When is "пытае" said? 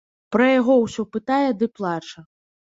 1.17-1.45